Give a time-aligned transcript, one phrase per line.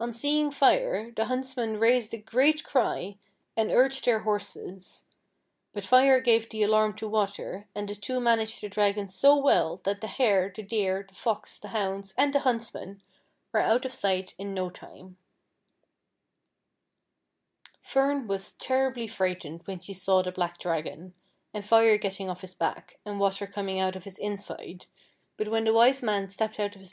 [0.00, 3.18] On seeing Fire, the huntsmen raised a great cry,
[3.54, 5.04] and urged their horses;
[5.74, 9.76] but Fire gave the alarm to Water, and the two managed the Dragon so well
[9.84, 13.02] that the Hare, the Deer, the Fox, the hound.s, and the huntsmen
[13.52, 15.18] were out of sight in no time.
[17.04, 17.78] Ii8 FIRE AND WATER.
[18.22, 21.12] Fern was terribly frightened when she saw the black Dragon,
[21.52, 24.86] and Fire getting off his back, and Water coming out of his inside;
[25.36, 26.86] but when the Wise Man stepped out of his litt'.